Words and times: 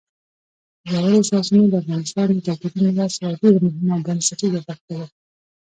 ژورې 0.89 1.19
سرچینې 1.29 1.65
د 1.69 1.73
افغانستان 1.81 2.27
د 2.31 2.47
کلتوري 2.61 2.79
میراث 2.95 3.13
یوه 3.23 3.37
ډېره 3.41 3.59
مهمه 3.65 3.91
او 3.95 4.05
بنسټیزه 4.07 4.59
برخه 4.67 4.85
ده. 4.99 5.05